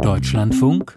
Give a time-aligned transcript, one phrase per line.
[0.00, 0.94] Deutschlandfunk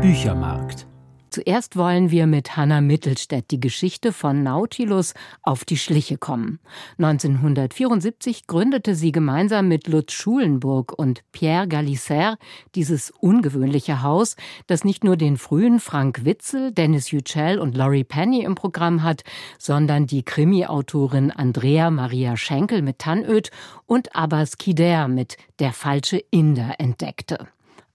[0.00, 0.86] Büchermarkt
[1.34, 6.60] Zuerst wollen wir mit Hanna Mittelstädt die Geschichte von Nautilus auf die Schliche kommen.
[6.98, 12.36] 1974 gründete sie gemeinsam mit Lutz Schulenburg und Pierre Galisser
[12.76, 14.36] dieses ungewöhnliche Haus,
[14.68, 19.24] das nicht nur den frühen Frank Witzel, Dennis Yücel und Laurie Penny im Programm hat,
[19.58, 23.50] sondern die Krimi-Autorin Andrea Maria Schenkel mit Tannöd
[23.86, 27.48] und Abbas Kider mit Der falsche Inder entdeckte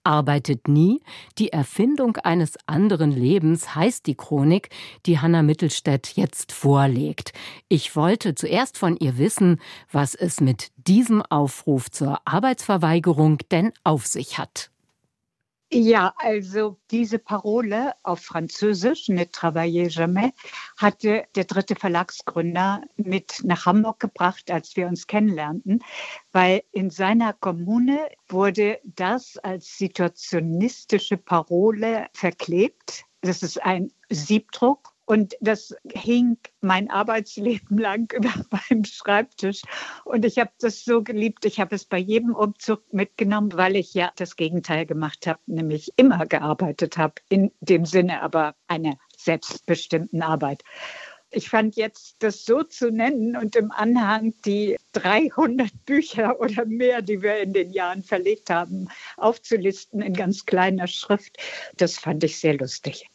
[0.03, 1.01] arbeitet nie.
[1.37, 4.69] Die Erfindung eines anderen Lebens heißt die Chronik,
[5.05, 7.33] die Hanna Mittelstädt jetzt vorlegt.
[7.67, 9.59] Ich wollte zuerst von ihr wissen,
[9.91, 14.71] was es mit diesem Aufruf zur Arbeitsverweigerung denn auf sich hat.
[15.71, 20.31] Ja, also diese Parole auf Französisch, ne travaillez jamais,
[20.77, 25.83] hatte der dritte Verlagsgründer mit nach Hamburg gebracht, als wir uns kennenlernten,
[26.31, 33.03] weil in seiner Kommune wurde das als situationistische Parole verklebt.
[33.21, 39.63] Das ist ein Siebdruck und das hing mein Arbeitsleben lang über meinem Schreibtisch.
[40.05, 41.45] Und ich habe das so geliebt.
[41.45, 45.93] Ich habe es bei jedem Umzug mitgenommen, weil ich ja das Gegenteil gemacht habe, nämlich
[45.95, 50.63] immer gearbeitet habe, in dem Sinne aber einer selbstbestimmten Arbeit.
[51.31, 57.01] Ich fand jetzt das so zu nennen und im Anhang die 300 Bücher oder mehr,
[57.01, 61.37] die wir in den Jahren verlegt haben, aufzulisten in ganz kleiner Schrift,
[61.77, 63.07] das fand ich sehr lustig.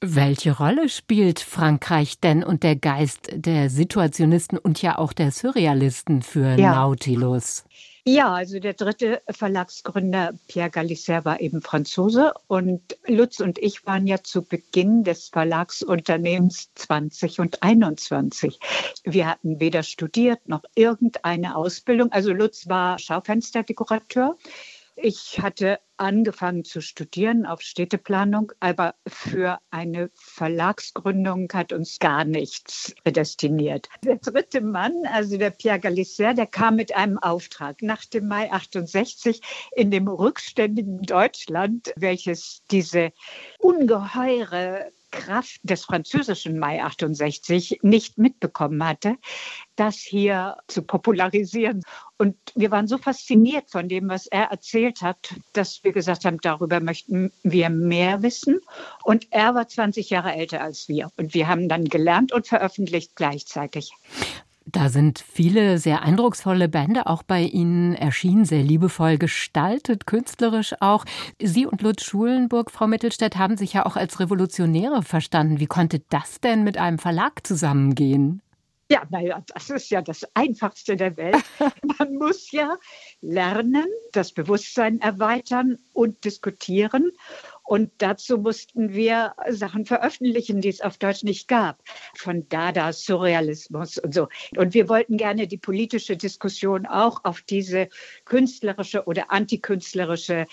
[0.00, 6.22] Welche Rolle spielt Frankreich denn und der Geist der Situationisten und ja auch der Surrealisten
[6.22, 6.74] für ja.
[6.74, 7.64] Nautilus?
[8.06, 14.06] Ja, also der dritte Verlagsgründer Pierre Galisser war eben Franzose und Lutz und ich waren
[14.06, 18.58] ja zu Beginn des Verlagsunternehmens 20 und 21.
[19.04, 22.12] Wir hatten weder studiert noch irgendeine Ausbildung.
[22.12, 24.36] Also Lutz war Schaufensterdekorateur.
[24.96, 32.94] Ich hatte angefangen zu studieren auf Städteplanung, aber für eine Verlagsgründung hat uns gar nichts
[33.02, 33.88] prädestiniert.
[34.04, 38.52] Der dritte Mann, also der Pierre Galisser, der kam mit einem Auftrag nach dem Mai
[38.52, 39.40] 68
[39.72, 43.12] in dem rückständigen Deutschland, welches diese
[43.58, 49.16] ungeheure Kraft des französischen Mai 68 nicht mitbekommen hatte,
[49.76, 51.82] das hier zu popularisieren.
[52.18, 56.38] Und wir waren so fasziniert von dem, was er erzählt hat, dass wir gesagt haben,
[56.42, 58.60] darüber möchten wir mehr wissen.
[59.04, 61.10] Und er war 20 Jahre älter als wir.
[61.16, 63.92] Und wir haben dann gelernt und veröffentlicht gleichzeitig.
[64.66, 71.04] Da sind viele sehr eindrucksvolle Bände auch bei Ihnen erschienen, sehr liebevoll gestaltet, künstlerisch auch.
[71.40, 75.60] Sie und Lutz Schulenburg, Frau Mittelstädt, haben sich ja auch als Revolutionäre verstanden.
[75.60, 78.40] Wie konnte das denn mit einem Verlag zusammengehen?
[78.90, 81.42] Ja, naja, das ist ja das Einfachste der Welt.
[81.98, 82.76] Man muss ja
[83.22, 87.12] lernen, das Bewusstsein erweitern und diskutieren.
[87.64, 91.82] Und dazu mussten wir Sachen veröffentlichen, die es auf Deutsch nicht gab.
[92.14, 94.28] Von Dada, Surrealismus und so.
[94.56, 97.88] Und wir wollten gerne die politische Diskussion auch auf diese
[98.26, 100.46] künstlerische oder antikünstlerische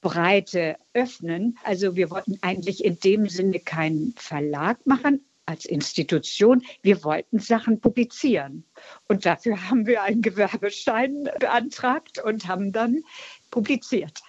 [0.00, 1.58] Breite öffnen.
[1.64, 7.80] Also wir wollten eigentlich in dem Sinne keinen Verlag machen, als Institution, wir wollten Sachen
[7.80, 8.64] publizieren.
[9.08, 13.02] Und dafür haben wir einen Gewerbeschein beantragt und haben dann
[13.50, 14.20] publiziert.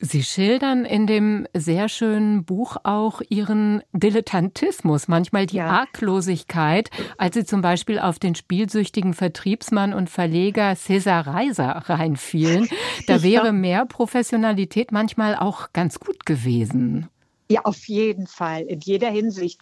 [0.00, 5.68] Sie schildern in dem sehr schönen Buch auch Ihren Dilettantismus, manchmal die ja.
[5.68, 12.68] Arglosigkeit, als Sie zum Beispiel auf den spielsüchtigen Vertriebsmann und Verleger Cesar Reiser reinfielen.
[13.06, 17.08] Da wäre mehr Professionalität manchmal auch ganz gut gewesen.
[17.50, 19.60] Ja, auf jeden Fall, in jeder Hinsicht.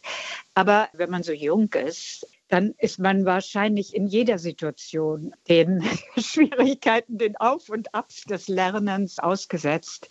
[0.54, 5.82] Aber wenn man so jung ist, dann ist man wahrscheinlich in jeder Situation den
[6.18, 10.10] Schwierigkeiten, den Auf und Abs des Lernens ausgesetzt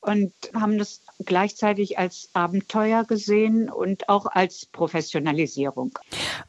[0.00, 5.96] und haben das gleichzeitig als Abenteuer gesehen und auch als Professionalisierung.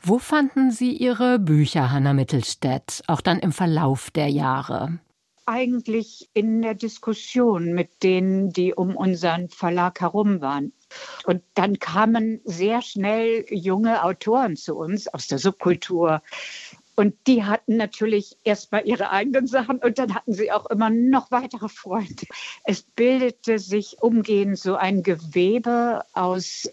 [0.01, 4.99] Wo fanden Sie Ihre Bücher, Hanna Mittelstädt, auch dann im Verlauf der Jahre?
[5.45, 10.73] Eigentlich in der Diskussion mit denen, die um unseren Verlag herum waren.
[11.25, 16.21] Und dann kamen sehr schnell junge Autoren zu uns aus der Subkultur.
[16.95, 21.29] Und die hatten natürlich erstmal ihre eigenen Sachen und dann hatten sie auch immer noch
[21.29, 22.25] weitere Freunde.
[22.63, 26.67] Es bildete sich umgehend so ein Gewebe aus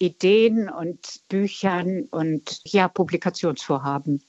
[0.00, 4.20] Ideen und Büchern und ja, Publikationsvorhaben.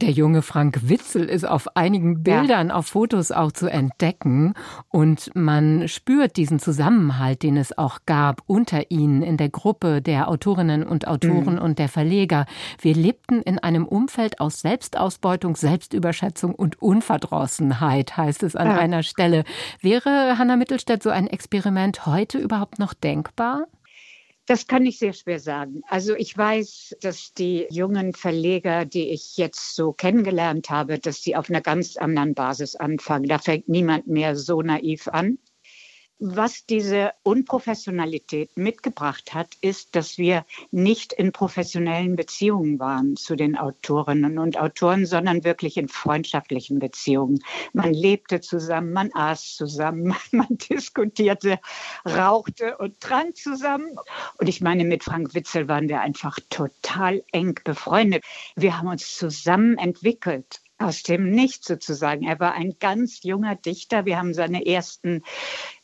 [0.00, 2.74] Der junge Frank Witzel ist auf einigen Bildern, ja.
[2.74, 4.54] auf Fotos auch zu entdecken.
[4.88, 10.28] Und man spürt diesen Zusammenhalt, den es auch gab unter ihnen in der Gruppe der
[10.28, 11.62] Autorinnen und Autoren mhm.
[11.62, 12.46] und der Verleger.
[12.80, 18.76] Wir lebten in einem Umfeld aus Selbstausbeutung, Selbstüberschätzung und Unverdrossenheit, heißt es an ja.
[18.78, 19.44] einer Stelle.
[19.82, 23.66] Wäre Hanna Mittelstädt so ein Experiment heute überhaupt noch denkbar?
[24.50, 25.82] Das kann ich sehr schwer sagen.
[25.86, 31.36] Also ich weiß, dass die jungen Verleger, die ich jetzt so kennengelernt habe, dass sie
[31.36, 33.28] auf einer ganz anderen Basis anfangen.
[33.28, 35.38] Da fängt niemand mehr so naiv an.
[36.22, 43.56] Was diese Unprofessionalität mitgebracht hat, ist, dass wir nicht in professionellen Beziehungen waren zu den
[43.56, 47.38] Autorinnen und Autoren, sondern wirklich in freundschaftlichen Beziehungen.
[47.72, 51.58] Man lebte zusammen, man aß zusammen, man diskutierte,
[52.04, 53.96] rauchte und trank zusammen.
[54.36, 58.24] Und ich meine, mit Frank Witzel waren wir einfach total eng befreundet.
[58.56, 62.26] Wir haben uns zusammen entwickelt aus dem Nichts sozusagen.
[62.26, 64.06] Er war ein ganz junger Dichter.
[64.06, 65.22] Wir haben seine ersten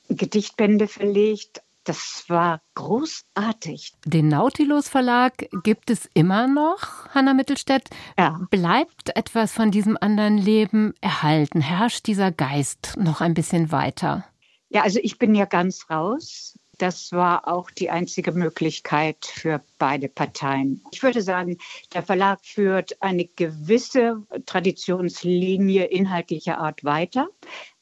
[0.08, 1.62] Gedichtbände verlegt.
[1.84, 3.92] Das war großartig.
[4.04, 7.88] Den Nautilus Verlag gibt es immer noch, Hanna Mittelstädt.
[8.18, 8.40] Ja.
[8.50, 11.60] Bleibt etwas von diesem anderen Leben erhalten?
[11.60, 14.24] Herrscht dieser Geist noch ein bisschen weiter?
[14.68, 16.58] Ja, also ich bin ja ganz raus.
[16.78, 20.82] Das war auch die einzige Möglichkeit für beide Parteien.
[20.90, 21.56] Ich würde sagen,
[21.94, 27.28] der Verlag führt eine gewisse Traditionslinie inhaltlicher Art weiter.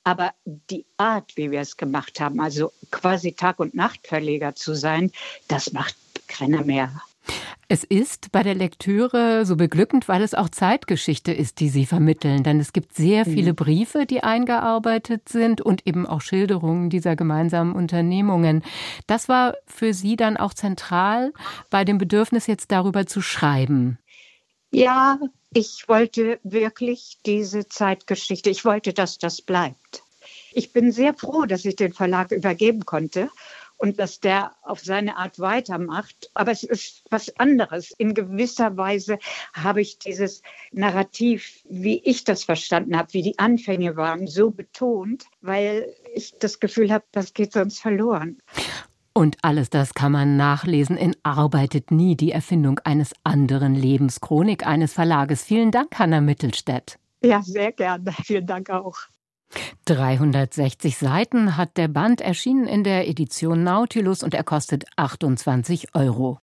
[0.05, 5.11] Aber die Art, wie wir es gemacht haben, also quasi Tag- und Nachtverleger zu sein,
[5.49, 5.97] das macht
[6.29, 6.93] keiner mehr.
[7.69, 12.43] Es ist bei der Lektüre so beglückend, weil es auch Zeitgeschichte ist, die Sie vermitteln.
[12.43, 13.57] Denn es gibt sehr viele mhm.
[13.57, 18.63] Briefe, die eingearbeitet sind und eben auch Schilderungen dieser gemeinsamen Unternehmungen.
[19.07, 21.33] Das war für Sie dann auch zentral
[21.71, 23.99] bei dem Bedürfnis, jetzt darüber zu schreiben.
[24.71, 25.19] Ja,
[25.55, 30.03] ich wollte wirklich diese Zeitgeschichte, ich wollte, dass das bleibt.
[30.53, 33.31] Ich bin sehr froh, dass ich den Verlag übergeben konnte
[33.77, 36.31] und dass der auf seine Art weitermacht.
[36.35, 37.93] Aber es ist was anderes.
[37.99, 39.19] In gewisser Weise
[39.53, 40.43] habe ich dieses
[40.73, 46.59] Narrativ, wie ich das verstanden habe, wie die Anfänge waren, so betont, weil ich das
[46.59, 48.39] Gefühl habe, das geht sonst verloren.
[49.17, 54.67] Und alles das kann man nachlesen in Arbeitet nie, die Erfindung eines anderen Lebens, Chronik
[54.67, 55.45] eines Verlages.
[55.45, 56.99] Vielen Dank, Hanna Mittelstädt.
[57.23, 58.13] Ja, sehr gerne.
[58.25, 58.97] Vielen Dank auch.
[59.85, 66.41] 360 Seiten hat der Band erschienen in der Edition Nautilus und er kostet 28 Euro.